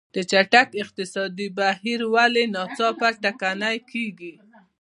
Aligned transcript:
د 0.15 0.17
چټکې 0.31 0.77
اقتصادي 0.83 1.47
ودې 1.49 1.55
بهیر 1.57 2.01
ولې 2.13 2.43
ناڅاپه 2.55 3.09
ټکنی 3.23 3.77
کېږي. 3.91 4.33